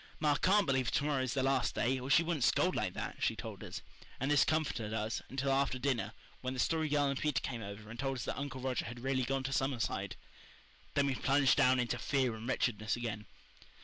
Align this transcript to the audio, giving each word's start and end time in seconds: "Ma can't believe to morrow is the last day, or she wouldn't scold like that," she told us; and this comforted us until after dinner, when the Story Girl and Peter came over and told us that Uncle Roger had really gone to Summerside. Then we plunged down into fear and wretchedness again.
"Ma 0.19 0.33
can't 0.35 0.65
believe 0.65 0.89
to 0.89 1.03
morrow 1.03 1.21
is 1.21 1.35
the 1.35 1.43
last 1.43 1.75
day, 1.75 1.99
or 1.99 2.09
she 2.09 2.23
wouldn't 2.23 2.43
scold 2.43 2.75
like 2.75 2.95
that," 2.95 3.17
she 3.21 3.35
told 3.35 3.63
us; 3.63 3.83
and 4.19 4.31
this 4.31 4.43
comforted 4.43 4.95
us 4.95 5.21
until 5.29 5.51
after 5.51 5.77
dinner, 5.77 6.13
when 6.41 6.55
the 6.55 6.59
Story 6.59 6.89
Girl 6.89 7.05
and 7.05 7.19
Peter 7.19 7.39
came 7.39 7.61
over 7.61 7.87
and 7.87 7.99
told 7.99 8.17
us 8.17 8.25
that 8.25 8.35
Uncle 8.35 8.61
Roger 8.61 8.85
had 8.85 9.01
really 9.01 9.21
gone 9.23 9.43
to 9.43 9.53
Summerside. 9.53 10.15
Then 10.95 11.05
we 11.05 11.13
plunged 11.13 11.55
down 11.55 11.79
into 11.79 11.99
fear 11.99 12.33
and 12.35 12.49
wretchedness 12.49 12.95
again. 12.95 13.27